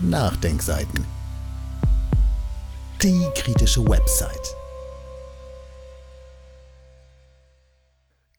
Nachdenkseiten. 0.00 1.04
Die 3.02 3.26
kritische 3.34 3.84
Website. 3.84 4.54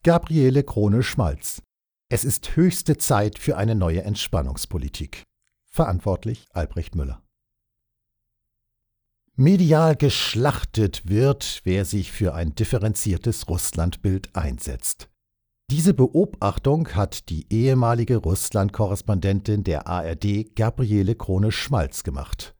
Gabriele 0.03 0.63
Krone-Schmalz. 0.63 1.61
Es 2.07 2.23
ist 2.23 2.55
höchste 2.55 2.97
Zeit 2.97 3.37
für 3.37 3.57
eine 3.57 3.75
neue 3.75 4.03
Entspannungspolitik. 4.03 5.23
Verantwortlich 5.69 6.45
Albrecht 6.53 6.95
Müller. 6.95 7.21
Medial 9.35 9.97
geschlachtet 9.97 11.09
wird, 11.09 11.59
wer 11.65 11.83
sich 11.83 12.13
für 12.13 12.35
ein 12.35 12.55
differenziertes 12.55 13.49
Russlandbild 13.49 14.33
einsetzt. 14.33 15.08
Diese 15.71 15.93
Beobachtung 15.93 16.87
hat 16.95 17.29
die 17.29 17.45
ehemalige 17.51 18.17
Russland-Korrespondentin 18.17 19.63
der 19.63 19.85
ARD 19.85 20.55
Gabriele 20.55 21.13
Krone-Schmalz 21.13 22.01
gemacht. 22.01 22.55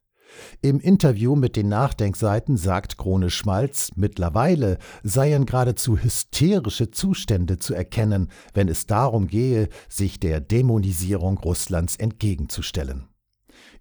Im 0.62 0.80
Interview 0.80 1.36
mit 1.36 1.56
den 1.56 1.70
Nachdenkseiten 1.70 2.56
sagt 2.56 3.00
Krone 3.00 3.32
Schmalz, 3.32 3.90
mittlerweile 3.96 4.78
seien 5.02 5.48
geradezu 5.48 5.98
hysterische 5.98 6.92
Zustände 6.92 7.58
zu 7.58 7.74
erkennen, 7.74 8.30
wenn 8.54 8.68
es 8.68 8.86
darum 8.86 9.26
gehe, 9.26 9.70
sich 9.90 10.20
der 10.20 10.40
Dämonisierung 10.40 11.40
Russlands 11.40 11.96
entgegenzustellen. 11.96 13.09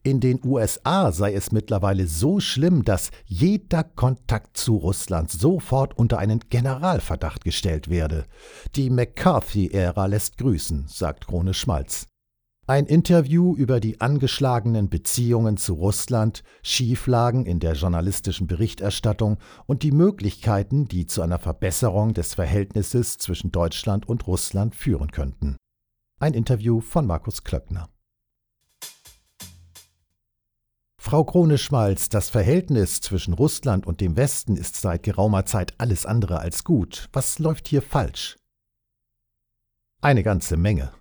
In 0.03 0.21
den 0.21 0.41
USA 0.45 1.13
sei 1.13 1.35
es 1.35 1.53
mittlerweile 1.53 2.07
so 2.07 2.41
schlimm, 2.41 2.85
dass 2.85 3.11
jeder 3.27 3.85
Kontakt 3.85 4.57
zu 4.57 4.77
Russland 4.77 5.31
sofort 5.31 5.99
unter 5.99 6.19
einen 6.19 6.41
Generalverdacht 6.49 7.45
gestellt 7.45 7.91
werde. 7.91 8.25
Die 8.77 8.91
McCarthy-Ära 8.91 10.07
lässt 10.07 10.39
grüßen, 10.39 10.87
sagt 10.89 11.27
Krone 11.27 11.53
Schmalz. 11.53 12.07
Ein 12.69 12.85
Interview 12.85 13.57
über 13.57 13.81
die 13.81 14.03
angeschlagenen 14.03 14.91
Beziehungen 14.91 15.57
zu 15.57 15.73
Russland, 15.73 16.43
Schieflagen 16.63 17.47
in 17.47 17.61
der 17.61 17.73
journalistischen 17.73 18.47
Berichterstattung 18.47 19.39
und 19.65 19.83
die 19.83 19.91
Möglichkeiten, 19.91 20.87
die 20.87 21.07
zu 21.07 21.23
einer 21.23 21.39
Verbesserung 21.39 22.13
des 22.13 22.35
Verhältnisses 22.35 23.17
zwischen 23.17 23.53
Deutschland 23.53 24.07
und 24.07 24.27
Russland 24.27 24.75
führen 24.75 25.11
könnten. 25.13 25.57
Ein 26.21 26.35
Interview 26.35 26.81
von 26.81 27.07
Markus 27.07 27.43
Klöckner. 27.43 27.89
Frau 31.09 31.25
Krone-Schmalz, 31.25 32.11
das 32.11 32.29
Verhältnis 32.29 33.01
zwischen 33.01 33.33
Russland 33.33 33.87
und 33.87 34.03
dem 34.03 34.19
Westen 34.19 34.57
ist 34.57 34.77
seit 34.77 35.05
geraumer 35.05 35.47
Zeit 35.47 35.73
alles 35.79 36.05
andere 36.05 36.41
als 36.41 36.65
gut. 36.65 37.09
Was 37.15 37.39
läuft 37.39 37.67
hier 37.67 37.81
falsch? 37.81 38.37
Eine 40.03 40.23
ganze 40.23 40.59
Menge. 40.59 40.93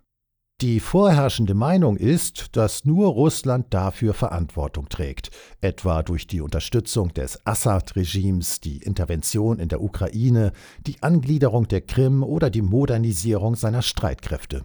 Die 0.62 0.80
vorherrschende 0.80 1.56
Meinung 1.56 1.98
ist, 1.98 2.56
dass 2.56 2.86
nur 2.86 3.10
Russland 3.10 3.74
dafür 3.74 4.14
Verantwortung 4.14 4.88
trägt, 4.88 5.30
etwa 5.60 6.04
durch 6.04 6.26
die 6.26 6.40
Unterstützung 6.40 7.14
des 7.14 7.46
Assad-Regimes, 7.46 8.62
die 8.62 8.78
Intervention 8.78 9.60
in 9.60 9.68
der 9.68 9.82
Ukraine, 9.82 10.54
die 10.88 11.04
Angliederung 11.04 11.68
der 11.68 11.82
Krim 11.82 12.24
oder 12.24 12.50
die 12.50 12.62
Modernisierung 12.62 13.58
seiner 13.58 13.82
Streitkräfte. 13.82 14.64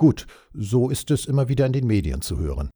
Gut, 0.00 0.26
so 0.54 0.88
ist 0.88 1.10
es 1.10 1.26
immer 1.26 1.50
wieder 1.50 1.66
in 1.66 1.74
den 1.74 1.86
Medien 1.86 2.22
zu 2.22 2.38
hören. 2.38 2.70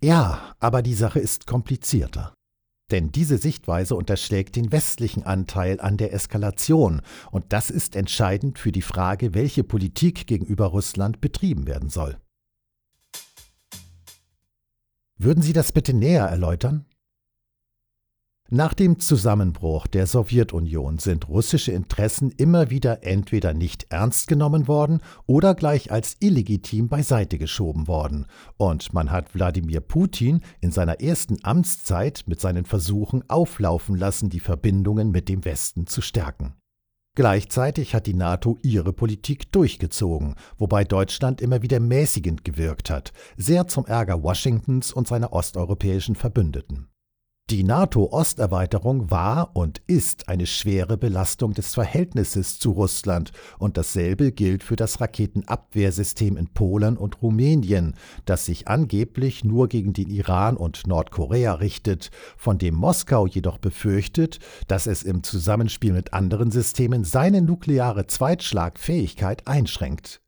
Ja, 0.00 0.54
aber 0.60 0.80
die 0.80 0.94
Sache 0.94 1.20
ist 1.20 1.46
komplizierter. 1.46 2.32
Denn 2.90 3.12
diese 3.12 3.36
Sichtweise 3.36 3.94
unterschlägt 3.94 4.56
den 4.56 4.72
westlichen 4.72 5.24
Anteil 5.24 5.78
an 5.78 5.98
der 5.98 6.14
Eskalation, 6.14 7.02
und 7.30 7.52
das 7.52 7.68
ist 7.68 7.96
entscheidend 7.96 8.58
für 8.58 8.72
die 8.72 8.80
Frage, 8.80 9.34
welche 9.34 9.62
Politik 9.62 10.26
gegenüber 10.26 10.68
Russland 10.68 11.20
betrieben 11.20 11.66
werden 11.66 11.90
soll. 11.90 12.18
Würden 15.18 15.42
Sie 15.42 15.52
das 15.52 15.72
bitte 15.72 15.92
näher 15.92 16.24
erläutern? 16.24 16.86
Nach 18.50 18.72
dem 18.72 18.98
Zusammenbruch 18.98 19.86
der 19.86 20.06
Sowjetunion 20.06 20.98
sind 20.98 21.28
russische 21.28 21.72
Interessen 21.72 22.30
immer 22.30 22.70
wieder 22.70 23.04
entweder 23.04 23.52
nicht 23.52 23.88
ernst 23.90 24.26
genommen 24.26 24.66
worden 24.66 25.02
oder 25.26 25.54
gleich 25.54 25.92
als 25.92 26.16
illegitim 26.20 26.88
beiseite 26.88 27.36
geschoben 27.36 27.88
worden, 27.88 28.24
und 28.56 28.94
man 28.94 29.10
hat 29.10 29.34
Wladimir 29.34 29.80
Putin 29.80 30.40
in 30.62 30.72
seiner 30.72 31.02
ersten 31.02 31.36
Amtszeit 31.44 32.24
mit 32.26 32.40
seinen 32.40 32.64
Versuchen 32.64 33.22
auflaufen 33.28 33.96
lassen, 33.96 34.30
die 34.30 34.40
Verbindungen 34.40 35.10
mit 35.10 35.28
dem 35.28 35.44
Westen 35.44 35.86
zu 35.86 36.00
stärken. 36.00 36.54
Gleichzeitig 37.16 37.94
hat 37.94 38.06
die 38.06 38.14
NATO 38.14 38.56
ihre 38.62 38.94
Politik 38.94 39.52
durchgezogen, 39.52 40.36
wobei 40.56 40.84
Deutschland 40.84 41.42
immer 41.42 41.60
wieder 41.60 41.80
mäßigend 41.80 42.46
gewirkt 42.46 42.88
hat, 42.88 43.12
sehr 43.36 43.66
zum 43.66 43.84
Ärger 43.84 44.22
Washingtons 44.22 44.90
und 44.90 45.06
seiner 45.06 45.34
osteuropäischen 45.34 46.14
Verbündeten. 46.14 46.88
Die 47.50 47.64
NATO-Osterweiterung 47.64 49.10
war 49.10 49.56
und 49.56 49.80
ist 49.86 50.28
eine 50.28 50.46
schwere 50.46 50.98
Belastung 50.98 51.54
des 51.54 51.72
Verhältnisses 51.72 52.58
zu 52.58 52.72
Russland, 52.72 53.32
und 53.58 53.78
dasselbe 53.78 54.32
gilt 54.32 54.62
für 54.62 54.76
das 54.76 55.00
Raketenabwehrsystem 55.00 56.36
in 56.36 56.48
Polen 56.48 56.98
und 56.98 57.22
Rumänien, 57.22 57.94
das 58.26 58.44
sich 58.44 58.68
angeblich 58.68 59.44
nur 59.44 59.68
gegen 59.68 59.94
den 59.94 60.10
Iran 60.10 60.58
und 60.58 60.86
Nordkorea 60.86 61.54
richtet, 61.54 62.10
von 62.36 62.58
dem 62.58 62.74
Moskau 62.74 63.26
jedoch 63.26 63.56
befürchtet, 63.56 64.40
dass 64.66 64.86
es 64.86 65.02
im 65.02 65.22
Zusammenspiel 65.22 65.94
mit 65.94 66.12
anderen 66.12 66.50
Systemen 66.50 67.04
seine 67.04 67.40
nukleare 67.40 68.06
Zweitschlagfähigkeit 68.06 69.46
einschränkt. 69.46 70.20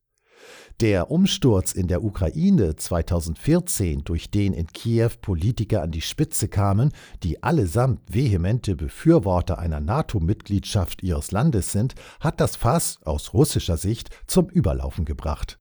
Der 0.81 1.11
Umsturz 1.11 1.73
in 1.73 1.89
der 1.89 2.03
Ukraine 2.03 2.75
2014, 2.75 4.03
durch 4.03 4.31
den 4.31 4.55
in 4.55 4.67
Kiew 4.67 5.11
Politiker 5.21 5.83
an 5.83 5.91
die 5.91 6.01
Spitze 6.01 6.49
kamen, 6.49 6.91
die 7.23 7.43
allesamt 7.43 8.01
vehemente 8.11 8.77
Befürworter 8.77 9.59
einer 9.59 9.81
NATO-Mitgliedschaft 9.81 11.03
ihres 11.03 11.33
Landes 11.33 11.73
sind, 11.73 11.97
hat 12.19 12.41
das 12.41 12.57
Fass 12.57 12.99
aus 13.05 13.35
russischer 13.35 13.77
Sicht 13.77 14.09
zum 14.27 14.49
Überlaufen 14.49 15.05
gebracht. 15.05 15.59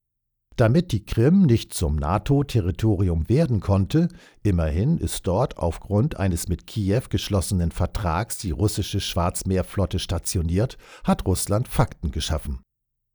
Damit 0.56 0.94
die 0.94 1.04
Krim 1.04 1.42
nicht 1.42 1.74
zum 1.74 1.98
NATO-Territorium 1.98 3.28
werden 3.28 3.60
konnte, 3.60 4.08
immerhin 4.44 4.98
ist 4.98 5.28
dort 5.28 5.58
aufgrund 5.58 6.16
eines 6.18 6.48
mit 6.48 6.66
Kiew 6.66 7.04
geschlossenen 7.10 7.72
Vertrags 7.72 8.38
die 8.38 8.52
russische 8.52 9.02
Schwarzmeerflotte 9.02 10.00
stationiert, 10.00 10.78
hat 11.04 11.26
Russland 11.26 11.68
Fakten 11.68 12.12
geschaffen. 12.12 12.62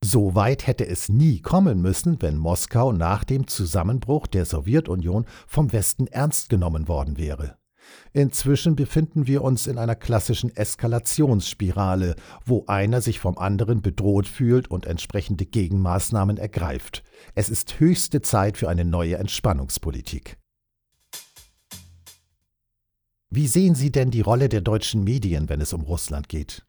So 0.07 0.35
weit 0.35 0.67
hätte 0.67 0.87
es 0.87 1.09
nie 1.09 1.41
kommen 1.41 1.81
müssen, 1.81 2.21
wenn 2.21 2.37
Moskau 2.37 2.93
nach 2.93 3.25
dem 3.25 3.47
Zusammenbruch 3.47 4.27
der 4.27 4.45
Sowjetunion 4.45 5.25
vom 5.47 5.73
Westen 5.73 6.09
ernst 6.09 6.51
genommen 6.51 6.89
worden 6.89 7.17
wäre. 7.17 7.57
Inzwischen 8.13 8.77
befinden 8.77 9.27
wir 9.27 9.41
uns 9.43 9.67
in 9.67 9.79
einer 9.79 9.95
klassischen 9.95 10.55
Eskalationsspirale, 10.55 12.17
wo 12.45 12.67
einer 12.67 13.01
sich 13.01 13.19
vom 13.19 13.39
anderen 13.39 13.81
bedroht 13.81 14.27
fühlt 14.27 14.71
und 14.71 14.85
entsprechende 14.85 15.47
Gegenmaßnahmen 15.47 16.37
ergreift. 16.37 17.03
Es 17.35 17.49
ist 17.49 17.81
höchste 17.81 18.21
Zeit 18.21 18.59
für 18.59 18.69
eine 18.69 18.85
neue 18.85 19.17
Entspannungspolitik. 19.17 20.37
Wie 23.31 23.47
sehen 23.47 23.75
Sie 23.75 23.91
denn 23.91 24.11
die 24.11 24.21
Rolle 24.21 24.51
der 24.51 24.61
deutschen 24.61 25.03
Medien, 25.03 25.49
wenn 25.49 25.63
es 25.63 25.73
um 25.73 25.81
Russland 25.81 26.29
geht? 26.29 26.63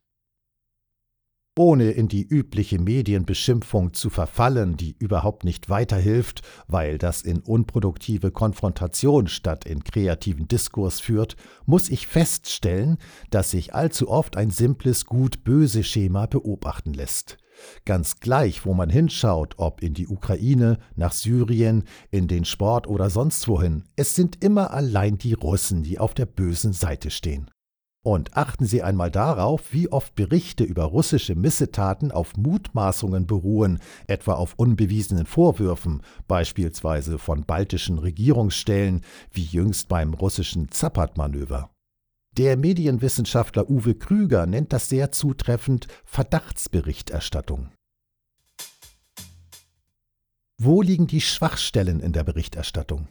Ohne 1.58 1.92
in 1.92 2.08
die 2.08 2.24
übliche 2.28 2.80
Medienbeschimpfung 2.80 3.94
zu 3.94 4.10
verfallen, 4.10 4.78
die 4.78 4.96
überhaupt 5.00 5.44
nicht 5.44 5.70
weiterhilft, 5.70 6.42
weil 6.68 6.98
das 6.98 7.22
in 7.22 7.40
unproduktive 7.40 8.32
Konfrontation 8.32 9.28
statt 9.28 9.66
in 9.66 9.84
kreativen 9.84 10.48
Diskurs 10.48 11.00
führt, 11.00 11.36
muss 11.66 11.90
ich 11.90 12.08
feststellen, 12.08 12.98
dass 13.30 13.52
sich 13.52 13.74
allzu 13.74 14.10
oft 14.10 14.38
ein 14.38 14.50
simples 14.50 15.06
Gut-Böse 15.06 15.84
Schema 15.84 16.26
beobachten 16.26 16.94
lässt. 16.94 17.38
Ganz 17.86 18.20
gleich, 18.20 18.66
wo 18.66 18.74
man 18.74 18.90
hinschaut, 18.90 19.56
ob 19.58 19.82
in 19.82 19.94
die 19.94 20.08
Ukraine, 20.08 20.78
nach 20.96 21.14
Syrien, 21.14 21.84
in 22.12 22.28
den 22.28 22.44
Sport 22.44 22.88
oder 22.88 23.10
sonst 23.10 23.48
wohin, 23.48 23.84
es 23.96 24.14
sind 24.14 24.44
immer 24.44 24.72
allein 24.72 25.18
die 25.18 25.34
Russen, 25.34 25.84
die 25.84 26.00
auf 26.00 26.14
der 26.14 26.26
bösen 26.26 26.74
Seite 26.74 27.12
stehen. 27.12 27.50
Und 28.06 28.38
achten 28.38 28.68
Sie 28.68 28.84
einmal 28.84 29.10
darauf, 29.10 29.74
wie 29.74 29.92
oft 29.92 30.14
Berichte 30.14 30.64
über 30.64 30.84
russische 30.84 31.34
Missetaten 31.34 32.12
auf 32.12 32.38
Mutmaßungen 32.38 33.26
beruhen, 33.26 33.80
etwa 34.06 34.34
auf 34.34 34.54
unbewiesenen 34.58 35.26
Vorwürfen, 35.26 36.04
beispielsweise 36.28 37.18
von 37.18 37.46
baltischen 37.46 37.98
Regierungsstellen, 37.98 39.02
wie 39.32 39.46
jüngst 39.46 39.88
beim 39.88 40.14
russischen 40.14 40.70
Zapat-Manöver. 40.70 41.72
Der 42.38 42.58
Medienwissenschaftler 42.58 43.72
Uwe 43.72 43.96
Krüger 43.96 44.46
nennt 44.46 44.72
das 44.72 44.88
sehr 44.88 45.12
zutreffend 45.12 45.88
Verdachtsberichterstattung. 46.04 47.72
Wo 50.62 50.84
liegen 50.84 51.08
die 51.08 51.22
Schwachstellen 51.22 52.02
in 52.02 52.14
der 52.14 52.24
Berichterstattung? 52.24 53.08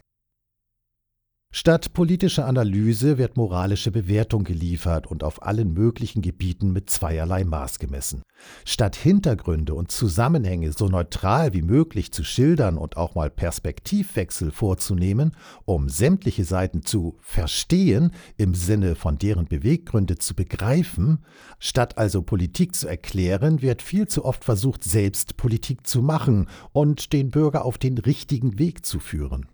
Statt 1.57 1.93
politischer 1.93 2.47
Analyse 2.47 3.17
wird 3.17 3.37
moralische 3.37 3.93
Bewertung 3.93 4.43
geliefert 4.43 5.07
und 5.07 5.23
auf 5.23 5.45
allen 5.45 5.73
möglichen 5.73 6.21
Gebieten 6.21 6.73
mit 6.73 6.91
zweierlei 6.91 7.45
Maß 7.45 7.79
gemessen. 7.79 8.25
Statt 8.65 8.97
Hintergründe 8.97 9.73
und 9.73 9.93
Zusammenhänge 9.93 10.73
so 10.73 10.89
neutral 10.89 11.53
wie 11.53 11.63
möglich 11.63 12.11
zu 12.11 12.25
schildern 12.25 12.77
und 12.77 12.97
auch 12.97 13.15
mal 13.15 13.31
Perspektivwechsel 13.31 14.51
vorzunehmen, 14.51 15.37
um 15.65 15.89
sämtliche 15.89 16.45
Seiten 16.45 16.85
zu 16.85 17.19
verstehen, 17.21 18.11
im 18.37 18.57
Sinne 18.57 18.97
von 18.97 19.17
deren 19.17 19.45
Beweggründe 19.45 20.19
zu 20.19 20.35
begreifen, 20.35 21.25
statt 21.61 21.99
also 21.99 22.23
Politik 22.23 22.75
zu 22.75 22.89
erklären, 22.89 23.63
wird 23.63 23.81
viel 23.81 24.09
zu 24.09 24.25
oft 24.25 24.45
versucht, 24.45 24.83
selbst 24.83 25.37
Politik 25.37 25.87
zu 25.87 26.03
machen 26.03 26.49
und 26.73 27.13
den 27.13 27.31
Bürger 27.31 27.65
auf 27.65 27.79
den 27.79 27.97
richtigen 27.99 28.59
Weg 28.59 28.85
zu 28.85 28.99
führen. 28.99 29.47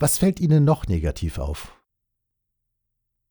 Was 0.00 0.18
fällt 0.18 0.40
Ihnen 0.40 0.64
noch 0.64 0.88
negativ 0.88 1.38
auf? 1.38 1.80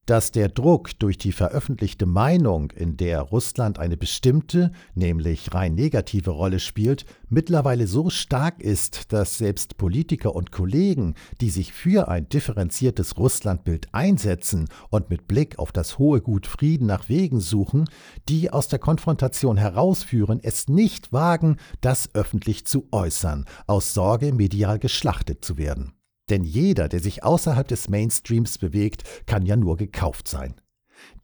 Dass 0.06 0.31
der 0.31 0.48
Druck 0.48 0.98
durch 1.00 1.18
die 1.18 1.33
veröffentlichte 1.33 2.06
Meinung, 2.06 2.71
in 2.71 2.95
der 2.95 3.21
Russland 3.21 3.80
eine 3.80 3.98
bestimmte, 3.98 4.71
nämlich 4.95 5.54
rein 5.54 5.75
negative 5.75 6.31
Rolle 6.31 6.60
spielt, 6.60 7.06
mittlerweile 7.27 7.86
so 7.86 8.10
stark 8.10 8.62
ist, 8.62 9.12
dass 9.12 9.38
selbst 9.38 9.75
Politiker 9.75 10.36
und 10.36 10.51
Kollegen, 10.51 11.15
die 11.42 11.50
sich 11.50 11.74
für 11.74 12.07
ein 12.07 12.30
differenziertes 12.30 13.18
Russlandbild 13.18 13.94
einsetzen 13.94 14.69
und 14.89 15.10
mit 15.10 15.27
Blick 15.27 15.60
auf 15.60 15.74
das 15.74 15.98
hohe 16.00 16.21
Gut 16.21 16.48
Frieden 16.48 16.88
nach 16.88 17.10
Wegen 17.10 17.42
suchen, 17.42 17.89
die 18.30 18.51
aus 18.51 18.69
der 18.69 18.80
Konfrontation 18.80 19.57
herausführen, 19.57 20.39
es 20.42 20.69
nicht 20.69 21.12
wagen, 21.12 21.57
das 21.81 22.13
öffentlich 22.13 22.65
zu 22.65 22.88
äußern, 22.92 23.45
aus 23.68 23.94
Sorge, 23.94 24.33
medial 24.33 24.80
geschlachtet 24.80 25.44
zu 25.44 25.57
werden. 25.57 25.94
Denn 26.34 26.44
jeder, 26.44 26.90
der 26.90 27.00
sich 27.00 27.24
außerhalb 27.24 27.68
des 27.68 27.90
Mainstreams 27.90 28.58
bewegt, 28.58 29.04
kann 29.28 29.46
ja 29.46 29.56
nur 29.56 29.78
gekauft 29.78 30.28
sein. 30.28 30.56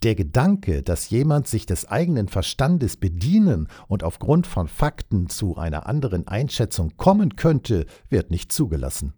Der 0.04 0.14
Gedanke, 0.14 0.84
dass 0.84 1.10
jemand 1.10 1.48
sich 1.48 1.66
des 1.66 1.88
eigenen 1.88 2.28
Verstandes 2.28 2.96
bedienen 2.96 3.70
und 3.88 4.04
aufgrund 4.04 4.46
von 4.46 4.68
Fakten 4.68 5.28
zu 5.28 5.58
einer 5.58 5.88
anderen 5.88 6.28
Einschätzung 6.28 6.96
kommen 6.98 7.38
könnte, 7.38 7.88
wird 8.08 8.30
nicht 8.30 8.52
zugelassen. 8.52 9.14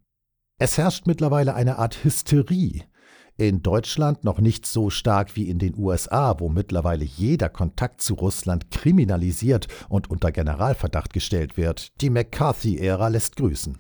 Es 0.60 0.78
herrscht 0.78 1.08
mittlerweile 1.08 1.56
eine 1.56 1.78
Art 1.78 2.06
Hysterie. 2.06 2.84
In 3.36 3.62
Deutschland 3.62 4.24
noch 4.24 4.40
nicht 4.40 4.66
so 4.66 4.90
stark 4.90 5.36
wie 5.36 5.50
in 5.50 5.60
den 5.60 5.78
USA, 5.78 6.40
wo 6.40 6.48
mittlerweile 6.48 7.04
jeder 7.04 7.50
Kontakt 7.50 8.00
zu 8.02 8.14
Russland 8.14 8.72
kriminalisiert 8.72 9.68
und 9.90 10.10
unter 10.10 10.32
Generalverdacht 10.32 11.12
gestellt 11.12 11.58
wird. 11.58 11.90
Die 12.00 12.10
McCarthy-Ära 12.10 13.10
lässt 13.10 13.36
grüßen. 13.36 13.78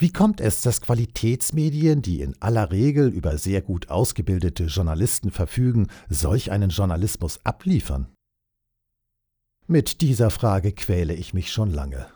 Wie 0.00 0.12
kommt 0.12 0.40
es, 0.40 0.60
dass 0.60 0.80
Qualitätsmedien, 0.80 2.02
die 2.02 2.20
in 2.20 2.40
aller 2.40 2.70
Regel 2.70 3.08
über 3.08 3.36
sehr 3.36 3.62
gut 3.62 3.90
ausgebildete 3.90 4.66
Journalisten 4.66 5.32
verfügen, 5.32 5.88
solch 6.08 6.52
einen 6.52 6.70
Journalismus 6.70 7.40
abliefern? 7.44 8.06
Mit 9.66 10.00
dieser 10.00 10.30
Frage 10.30 10.70
quäle 10.70 11.14
ich 11.14 11.34
mich 11.34 11.50
schon 11.50 11.70
lange. 11.70 12.06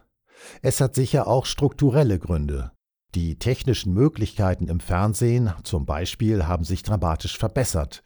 Es 0.63 0.81
hat 0.81 0.95
sicher 0.95 1.27
auch 1.27 1.45
strukturelle 1.45 2.21
Gründe. 2.21 2.71
Die 3.17 3.39
technischen 3.39 3.93
Möglichkeiten 3.93 4.69
im 4.69 4.79
Fernsehen 4.79 5.53
zum 5.65 5.85
Beispiel 5.85 6.47
haben 6.47 6.65
sich 6.65 6.85
dramatisch 6.85 7.37
verbessert. 7.37 8.05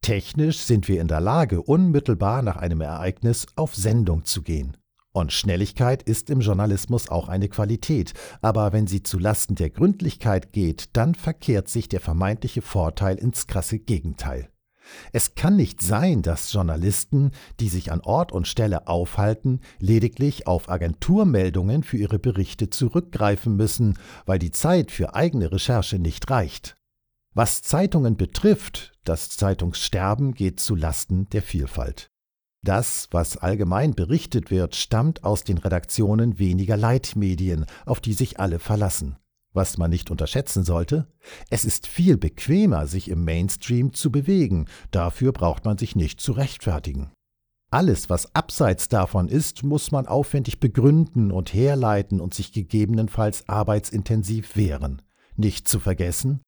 Technisch 0.00 0.60
sind 0.60 0.86
wir 0.86 1.00
in 1.00 1.08
der 1.08 1.20
Lage, 1.20 1.60
unmittelbar 1.60 2.42
nach 2.42 2.56
einem 2.56 2.80
Ereignis 2.80 3.46
auf 3.56 3.74
Sendung 3.74 4.24
zu 4.24 4.42
gehen. 4.42 4.76
Und 5.18 5.32
Schnelligkeit 5.32 6.04
ist 6.04 6.30
im 6.30 6.38
Journalismus 6.38 7.08
auch 7.08 7.28
eine 7.28 7.48
Qualität, 7.48 8.14
aber 8.40 8.72
wenn 8.72 8.86
sie 8.86 9.02
zu 9.02 9.18
Lasten 9.18 9.56
der 9.56 9.68
Gründlichkeit 9.68 10.52
geht, 10.52 10.96
dann 10.96 11.16
verkehrt 11.16 11.68
sich 11.68 11.88
der 11.88 11.98
vermeintliche 11.98 12.62
Vorteil 12.62 13.16
ins 13.16 13.48
krasse 13.48 13.80
Gegenteil. 13.80 14.48
Es 15.12 15.34
kann 15.34 15.56
nicht 15.56 15.82
sein, 15.82 16.22
dass 16.22 16.52
Journalisten, 16.52 17.32
die 17.58 17.68
sich 17.68 17.90
an 17.90 18.00
Ort 18.00 18.30
und 18.30 18.46
Stelle 18.46 18.86
aufhalten, 18.86 19.58
lediglich 19.80 20.46
auf 20.46 20.68
Agenturmeldungen 20.68 21.82
für 21.82 21.96
ihre 21.96 22.20
Berichte 22.20 22.70
zurückgreifen 22.70 23.56
müssen, 23.56 23.98
weil 24.24 24.38
die 24.38 24.52
Zeit 24.52 24.92
für 24.92 25.16
eigene 25.16 25.50
Recherche 25.50 25.98
nicht 25.98 26.30
reicht. 26.30 26.76
Was 27.34 27.62
Zeitungen 27.62 28.16
betrifft, 28.16 28.92
das 29.02 29.30
Zeitungssterben 29.30 30.32
geht 30.32 30.60
zu 30.60 30.76
Lasten 30.76 31.28
der 31.30 31.42
Vielfalt. 31.42 32.12
Das, 32.64 33.08
was 33.10 33.36
allgemein 33.36 33.94
berichtet 33.94 34.50
wird, 34.50 34.74
stammt 34.74 35.24
aus 35.24 35.44
den 35.44 35.58
Redaktionen 35.58 36.38
weniger 36.38 36.76
Leitmedien, 36.76 37.66
auf 37.86 38.00
die 38.00 38.12
sich 38.12 38.40
alle 38.40 38.58
verlassen. 38.58 39.16
Was 39.52 39.78
man 39.78 39.90
nicht 39.90 40.10
unterschätzen 40.10 40.64
sollte, 40.64 41.06
es 41.50 41.64
ist 41.64 41.86
viel 41.86 42.16
bequemer, 42.16 42.86
sich 42.86 43.08
im 43.08 43.24
Mainstream 43.24 43.92
zu 43.92 44.10
bewegen, 44.10 44.66
dafür 44.90 45.32
braucht 45.32 45.64
man 45.64 45.78
sich 45.78 45.96
nicht 45.96 46.20
zu 46.20 46.32
rechtfertigen. 46.32 47.10
Alles, 47.70 48.08
was 48.08 48.34
abseits 48.34 48.88
davon 48.88 49.28
ist, 49.28 49.62
muss 49.62 49.90
man 49.90 50.06
aufwendig 50.06 50.58
begründen 50.58 51.30
und 51.30 51.52
herleiten 51.52 52.20
und 52.20 52.34
sich 52.34 52.52
gegebenenfalls 52.52 53.48
arbeitsintensiv 53.48 54.56
wehren. 54.56 55.02
Nicht 55.36 55.68
zu 55.68 55.78
vergessen, 55.78 56.40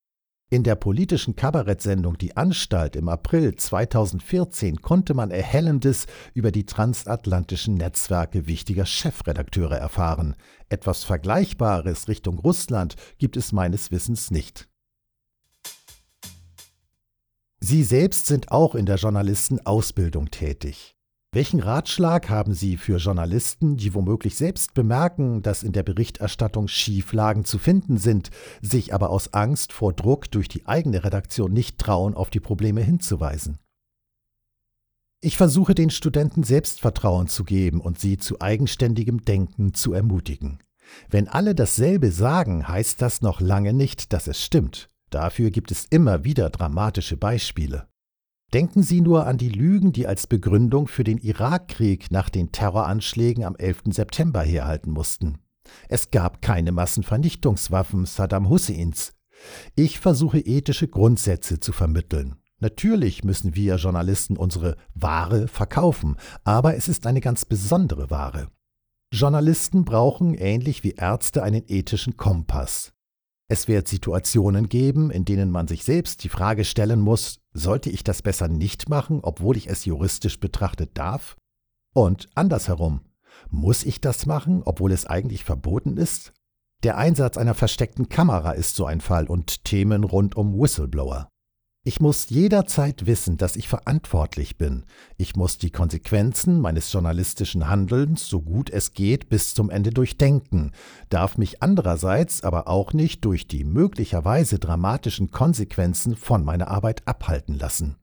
in 0.51 0.65
der 0.65 0.75
politischen 0.75 1.37
Kabarettsendung 1.37 2.19
Die 2.19 2.37
Anstalt 2.37 2.97
im 2.97 3.09
April 3.09 3.55
2014 3.55 4.83
konnte 4.83 5.15
man 5.15 5.31
Erhellendes 5.31 6.07
über 6.35 6.51
die 6.51 6.67
transatlantischen 6.67 7.77
Netzwerke 7.77 8.49
wichtiger 8.49 8.85
Chefredakteure 8.85 9.79
erfahren. 9.79 10.35
Etwas 10.69 11.05
Vergleichbares 11.05 12.09
Richtung 12.09 12.41
Russland 12.41 12.97
gibt 13.19 13.37
es 13.37 13.53
meines 13.53 13.93
Wissens 13.93 14.33
nicht. 14.33 14.69
Sie 17.61 17.85
selbst 17.85 18.27
sind 18.27 18.51
auch 18.51 18.75
in 18.75 18.87
der 18.87 18.97
Journalistenausbildung 18.97 20.33
tätig. 20.33 20.97
Welchen 21.33 21.61
Ratschlag 21.61 22.29
haben 22.29 22.55
Sie 22.55 22.77
für 22.77 22.97
Journalisten, 22.97 23.77
die 23.77 23.95
womöglich 23.95 24.35
selbst 24.35 24.75
bemerken, 24.75 25.43
dass 25.43 25.63
in 25.63 25.71
der 25.71 25.85
Berichterstattung 25.85 26.67
Schieflagen 26.67 27.45
zu 27.45 27.59
finden 27.59 27.99
sind, 27.99 28.31
sich 28.61 28.93
aber 28.93 29.11
aus 29.11 29.33
Angst 29.33 29.73
vor 29.73 29.93
Druck 29.93 30.29
durch 30.33 30.49
die 30.49 30.67
eigene 30.67 31.05
Redaktion 31.05 31.53
nicht 31.53 31.79
trauen, 31.79 32.15
auf 32.15 32.31
die 32.31 32.41
Probleme 32.41 32.81
hinzuweisen? 32.81 33.59
Ich 35.21 35.37
versuche 35.37 35.77
den 35.77 35.91
Studenten 35.91 36.43
Selbstvertrauen 36.43 37.29
zu 37.29 37.45
geben 37.45 37.81
und 37.81 38.01
sie 38.01 38.19
zu 38.19 38.41
eigenständigem 38.41 39.25
Denken 39.25 39.73
zu 39.73 39.93
ermutigen. 39.93 40.59
Wenn 41.11 41.29
alle 41.29 41.55
dasselbe 41.55 42.11
sagen, 42.11 42.67
heißt 42.67 43.01
das 43.01 43.23
noch 43.23 43.41
lange 43.41 43.73
nicht, 43.73 44.13
dass 44.13 44.27
es 44.27 44.43
stimmt. 44.43 44.91
Dafür 45.11 45.51
gibt 45.51 45.71
es 45.71 45.85
immer 45.85 46.25
wieder 46.25 46.51
dramatische 46.51 47.17
Beispiele. 47.17 47.90
Denken 48.53 48.83
Sie 48.83 49.01
nur 49.01 49.27
an 49.27 49.39
die 49.39 49.49
Lügen, 49.49 49.93
die 49.93 50.09
als 50.09 50.27
Begründung 50.27 50.89
für 50.89 51.05
den 51.05 51.19
Irakkrieg 51.19 52.11
nach 52.11 52.29
den 52.29 52.51
Terroranschlägen 52.51 53.45
am 53.45 53.55
11. 53.55 53.83
September 53.91 54.43
herhalten 54.43 54.91
mussten. 54.91 55.39
Es 55.89 56.11
gab 56.11 56.43
keine 56.43 56.73
Massenvernichtungswaffen 56.73 58.07
Saddam 58.07 58.49
Husseins. 58.49 59.13
Ich 59.77 60.01
versuche 60.01 60.41
ethische 60.41 60.89
Grundsätze 60.89 61.61
zu 61.61 61.73
vermitteln. 61.73 62.37
Natürlich 62.59 63.25
müssen 63.25 63.55
wir 63.55 63.77
Journalisten 63.77 64.37
unsere 64.37 64.77
Ware 64.95 65.49
verkaufen, 65.49 66.17
aber 66.45 66.77
es 66.77 66.89
ist 66.89 67.07
eine 67.07 67.21
ganz 67.21 67.45
besondere 67.45 68.11
Ware. 68.11 68.49
Journalisten 69.13 69.85
brauchen 69.85 70.35
ähnlich 70.35 70.85
wie 70.85 70.93
Ärzte 70.93 71.43
einen 71.43 71.65
ethischen 71.69 72.17
Kompass. 72.17 72.93
Es 73.53 73.67
wird 73.67 73.89
Situationen 73.89 74.69
geben, 74.69 75.11
in 75.11 75.25
denen 75.25 75.51
man 75.51 75.67
sich 75.67 75.83
selbst 75.83 76.23
die 76.23 76.29
Frage 76.29 76.65
stellen 76.65 77.01
muss, 77.01 77.41
sollte 77.53 77.91
ich 77.91 78.05
das 78.05 78.23
besser 78.23 78.47
nicht 78.47 78.89
machen, 78.89 79.19
obwohl 79.25 79.57
ich 79.57 79.69
es 79.69 79.85
juristisch 79.85 80.39
betrachtet 80.39 80.97
darf? 80.97 81.37
Und 81.93 82.29
andersherum, 82.37 83.01
muss 83.49 83.83
ich 83.83 84.01
das 84.01 84.25
machen, 84.25 84.63
obwohl 84.65 84.93
es 84.93 85.05
eigentlich 85.05 85.43
verboten 85.43 85.97
ist? 85.97 86.33
Der 86.85 86.97
Einsatz 86.97 87.37
einer 87.39 87.55
versteckten 87.55 88.09
Kamera 88.09 88.53
ist 88.53 88.77
so 88.77 88.87
ein 88.87 89.01
Fall 89.01 89.27
und 89.27 89.65
Themen 89.65 90.05
rund 90.05 90.37
um 90.37 90.57
Whistleblower. 90.57 91.29
Ich 91.91 91.99
muss 91.99 92.31
jederzeit 92.31 93.07
wissen, 93.07 93.37
dass 93.37 93.57
ich 93.57 93.67
verantwortlich 93.67 94.57
bin. 94.57 94.85
Ich 95.17 95.35
muss 95.35 95.59
die 95.59 95.73
Konsequenzen 95.73 96.61
meines 96.61 96.93
journalistischen 96.93 97.69
Handelns, 97.69 98.29
so 98.29 98.43
gut 98.43 98.71
es 98.71 98.93
geht, 98.93 99.29
bis 99.29 99.55
zum 99.55 99.71
Ende 99.71 99.91
durchdenken, 99.91 100.71
darf 101.09 101.37
mich 101.37 101.65
andererseits 101.65 102.45
aber 102.45 102.69
auch 102.69 102.93
nicht 102.93 103.25
durch 103.25 103.49
die 103.49 103.65
möglicherweise 103.65 104.61
dramatischen 104.61 105.33
Konsequenzen 105.33 106.15
von 106.15 106.45
meiner 106.45 106.69
Arbeit 106.69 107.09
abhalten 107.09 107.59
lassen. 107.59 107.97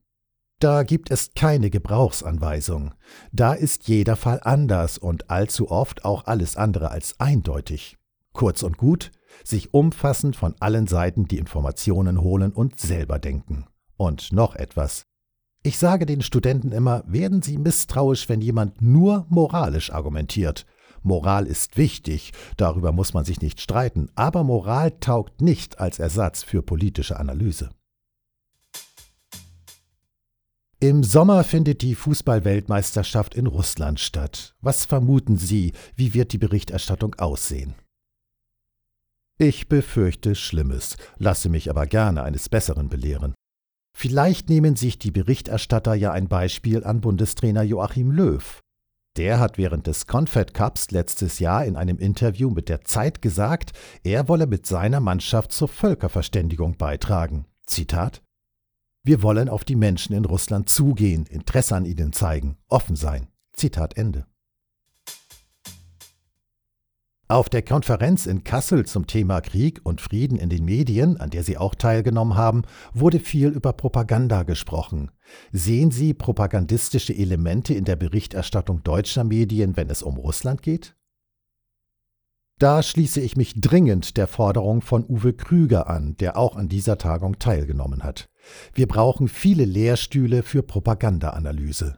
Da 0.59 0.83
gibt 0.83 1.09
es 1.09 1.31
keine 1.33 1.69
Gebrauchsanweisung. 1.69 2.93
Da 3.31 3.53
ist 3.53 3.87
jeder 3.87 4.17
Fall 4.17 4.41
anders 4.43 4.97
und 4.97 5.29
allzu 5.29 5.71
oft 5.71 6.03
auch 6.03 6.25
alles 6.25 6.57
andere 6.57 6.91
als 6.91 7.21
eindeutig. 7.21 7.95
Kurz 8.33 8.63
und 8.63 8.75
gut, 8.75 9.13
sich 9.45 9.73
umfassend 9.73 10.35
von 10.35 10.55
allen 10.59 10.87
Seiten 10.87 11.29
die 11.29 11.37
Informationen 11.37 12.19
holen 12.19 12.51
und 12.51 12.81
selber 12.81 13.17
denken. 13.17 13.65
Und 13.97 14.31
noch 14.31 14.55
etwas. 14.55 15.03
Ich 15.63 15.77
sage 15.77 16.05
den 16.05 16.21
Studenten 16.21 16.71
immer, 16.71 17.03
werden 17.07 17.41
Sie 17.41 17.57
misstrauisch, 17.57 18.29
wenn 18.29 18.41
jemand 18.41 18.81
nur 18.81 19.25
moralisch 19.29 19.91
argumentiert. 19.91 20.65
Moral 21.03 21.45
ist 21.45 21.77
wichtig, 21.77 22.31
darüber 22.57 22.91
muss 22.91 23.13
man 23.13 23.25
sich 23.25 23.41
nicht 23.41 23.61
streiten, 23.61 24.09
aber 24.15 24.43
Moral 24.43 24.91
taugt 24.91 25.41
nicht 25.41 25.79
als 25.79 25.99
Ersatz 25.99 26.43
für 26.43 26.61
politische 26.61 27.19
Analyse. 27.19 27.69
Im 30.79 31.03
Sommer 31.03 31.43
findet 31.43 31.81
die 31.81 31.95
Fußballweltmeisterschaft 31.95 33.33
in 33.33 33.47
Russland 33.47 33.99
statt. 33.99 34.55
Was 34.61 34.85
vermuten 34.85 35.37
Sie, 35.37 35.73
wie 35.95 36.13
wird 36.13 36.33
die 36.33 36.37
Berichterstattung 36.37 37.15
aussehen? 37.15 37.73
Ich 39.39 39.67
befürchte 39.67 40.35
Schlimmes, 40.35 40.97
lasse 41.17 41.49
mich 41.49 41.69
aber 41.69 41.87
gerne 41.87 42.23
eines 42.23 42.47
Besseren 42.47 42.89
belehren. 42.89 43.33
Vielleicht 43.99 44.47
nehmen 44.47 44.75
sich 44.75 44.99
die 44.99 45.09
Berichterstatter 45.09 45.95
ja 45.95 46.11
ein 46.11 46.27
Beispiel 46.27 46.83
an 46.83 47.01
Bundestrainer 47.01 47.63
Joachim 47.63 48.11
Löw. 48.11 48.61
Der 49.17 49.39
hat 49.39 49.57
während 49.57 49.87
des 49.87 50.05
Confed 50.05 50.53
Cups 50.53 50.91
letztes 50.91 51.39
Jahr 51.39 51.65
in 51.65 51.75
einem 51.75 51.97
Interview 51.97 52.51
mit 52.51 52.69
der 52.69 52.83
Zeit 52.83 53.23
gesagt, 53.23 53.71
er 54.03 54.27
wolle 54.27 54.45
mit 54.45 54.67
seiner 54.67 54.99
Mannschaft 54.99 55.51
zur 55.51 55.67
Völkerverständigung 55.67 56.77
beitragen. 56.77 57.47
Zitat 57.65 58.21
Wir 59.03 59.23
wollen 59.23 59.49
auf 59.49 59.65
die 59.65 59.75
Menschen 59.75 60.15
in 60.15 60.25
Russland 60.25 60.69
zugehen, 60.69 61.25
Interesse 61.25 61.75
an 61.75 61.85
ihnen 61.85 62.13
zeigen, 62.13 62.59
offen 62.67 62.95
sein. 62.95 63.29
Zitat 63.53 63.97
Ende. 63.97 64.27
Auf 67.29 67.49
der 67.49 67.61
Konferenz 67.61 68.25
in 68.25 68.45
Kassel 68.45 68.85
zum 68.85 69.05
Thema 69.05 69.41
Krieg 69.41 69.81
und 69.83 69.99
Frieden 69.99 70.37
in 70.37 70.47
den 70.47 70.63
Medien, 70.63 71.17
an 71.17 71.29
der 71.29 71.43
Sie 71.43 71.57
auch 71.57 71.75
teilgenommen 71.75 72.37
haben, 72.37 72.61
wurde 72.93 73.19
viel 73.19 73.49
über 73.49 73.73
Propaganda 73.73 74.43
gesprochen. 74.43 75.11
Sehen 75.51 75.91
Sie 75.91 76.13
propagandistische 76.13 77.13
Elemente 77.13 77.73
in 77.73 77.83
der 77.83 77.97
Berichterstattung 77.97 78.81
deutscher 78.81 79.25
Medien, 79.25 79.75
wenn 79.75 79.89
es 79.89 80.03
um 80.03 80.15
Russland 80.15 80.61
geht? 80.61 80.95
Da 82.59 82.81
schließe 82.81 83.19
ich 83.19 83.35
mich 83.35 83.59
dringend 83.59 84.15
der 84.15 84.27
Forderung 84.27 84.81
von 84.81 85.05
Uwe 85.05 85.33
Krüger 85.33 85.89
an, 85.89 86.15
der 86.15 86.37
auch 86.37 86.55
an 86.55 86.69
dieser 86.69 86.97
Tagung 86.97 87.39
teilgenommen 87.39 88.03
hat. 88.03 88.29
Wir 88.73 88.87
brauchen 88.87 89.27
viele 89.27 89.65
Lehrstühle 89.65 90.43
für 90.43 90.63
Propagandaanalyse. 90.63 91.97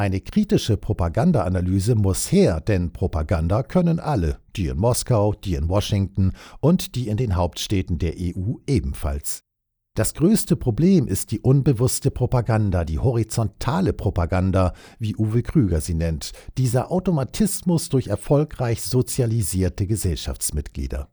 Eine 0.00 0.22
kritische 0.22 0.78
Propagandaanalyse 0.78 1.94
muss 1.94 2.32
her, 2.32 2.62
denn 2.62 2.90
Propaganda 2.90 3.62
können 3.62 4.00
alle, 4.00 4.40
die 4.56 4.68
in 4.68 4.78
Moskau, 4.78 5.34
die 5.34 5.56
in 5.56 5.68
Washington 5.68 6.32
und 6.60 6.94
die 6.94 7.08
in 7.08 7.18
den 7.18 7.36
Hauptstädten 7.36 7.98
der 7.98 8.14
EU 8.18 8.54
ebenfalls. 8.66 9.42
Das 9.94 10.14
größte 10.14 10.56
Problem 10.56 11.06
ist 11.06 11.32
die 11.32 11.40
unbewusste 11.40 12.10
Propaganda, 12.10 12.86
die 12.86 12.98
horizontale 12.98 13.92
Propaganda, 13.92 14.72
wie 14.98 15.14
Uwe 15.16 15.42
Krüger 15.42 15.82
sie 15.82 15.92
nennt, 15.92 16.32
dieser 16.56 16.90
Automatismus 16.90 17.90
durch 17.90 18.06
erfolgreich 18.06 18.80
sozialisierte 18.80 19.86
Gesellschaftsmitglieder. 19.86 21.10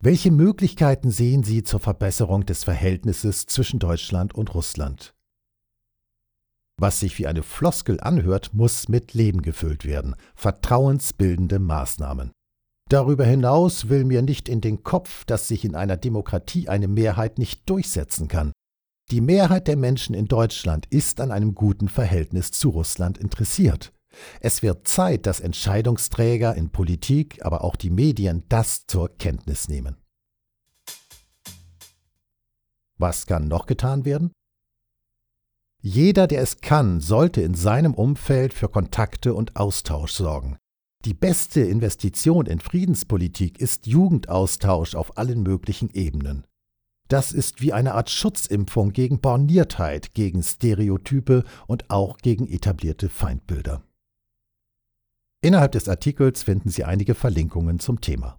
Welche 0.00 0.32
Möglichkeiten 0.32 1.12
sehen 1.12 1.44
Sie 1.44 1.62
zur 1.62 1.78
Verbesserung 1.78 2.44
des 2.44 2.64
Verhältnisses 2.64 3.46
zwischen 3.46 3.78
Deutschland 3.78 4.34
und 4.34 4.52
Russland? 4.52 5.14
Was 6.78 7.00
sich 7.00 7.18
wie 7.18 7.26
eine 7.26 7.42
Floskel 7.42 8.00
anhört, 8.00 8.54
muss 8.54 8.88
mit 8.88 9.14
Leben 9.14 9.42
gefüllt 9.42 9.84
werden. 9.84 10.16
Vertrauensbildende 10.34 11.58
Maßnahmen. 11.58 12.32
Darüber 12.88 13.24
hinaus 13.24 13.88
will 13.88 14.04
mir 14.04 14.22
nicht 14.22 14.48
in 14.48 14.60
den 14.60 14.82
Kopf, 14.82 15.24
dass 15.24 15.48
sich 15.48 15.64
in 15.64 15.74
einer 15.74 15.96
Demokratie 15.96 16.68
eine 16.68 16.88
Mehrheit 16.88 17.38
nicht 17.38 17.68
durchsetzen 17.70 18.28
kann. 18.28 18.52
Die 19.10 19.20
Mehrheit 19.20 19.68
der 19.68 19.76
Menschen 19.76 20.14
in 20.14 20.26
Deutschland 20.26 20.86
ist 20.90 21.20
an 21.20 21.30
einem 21.30 21.54
guten 21.54 21.88
Verhältnis 21.88 22.50
zu 22.50 22.70
Russland 22.70 23.18
interessiert. 23.18 23.92
Es 24.40 24.62
wird 24.62 24.86
Zeit, 24.86 25.26
dass 25.26 25.40
Entscheidungsträger 25.40 26.54
in 26.54 26.70
Politik, 26.70 27.44
aber 27.44 27.64
auch 27.64 27.76
die 27.76 27.90
Medien 27.90 28.44
das 28.48 28.86
zur 28.86 29.16
Kenntnis 29.16 29.68
nehmen. 29.68 29.96
Was 32.98 33.26
kann 33.26 33.48
noch 33.48 33.66
getan 33.66 34.04
werden? 34.04 34.32
Jeder, 35.84 36.28
der 36.28 36.42
es 36.42 36.60
kann, 36.60 37.00
sollte 37.00 37.42
in 37.42 37.54
seinem 37.54 37.94
Umfeld 37.94 38.54
für 38.54 38.68
Kontakte 38.68 39.34
und 39.34 39.56
Austausch 39.56 40.12
sorgen. 40.12 40.56
Die 41.04 41.14
beste 41.14 41.60
Investition 41.60 42.46
in 42.46 42.60
Friedenspolitik 42.60 43.58
ist 43.60 43.88
Jugendaustausch 43.88 44.94
auf 44.94 45.18
allen 45.18 45.42
möglichen 45.42 45.90
Ebenen. 45.90 46.46
Das 47.08 47.32
ist 47.32 47.60
wie 47.60 47.72
eine 47.72 47.94
Art 47.94 48.10
Schutzimpfung 48.10 48.92
gegen 48.92 49.20
Borniertheit, 49.20 50.14
gegen 50.14 50.44
Stereotype 50.44 51.42
und 51.66 51.90
auch 51.90 52.18
gegen 52.18 52.46
etablierte 52.46 53.08
Feindbilder. 53.08 53.82
Innerhalb 55.42 55.72
des 55.72 55.88
Artikels 55.88 56.44
finden 56.44 56.68
Sie 56.68 56.84
einige 56.84 57.16
Verlinkungen 57.16 57.80
zum 57.80 58.00
Thema. 58.00 58.38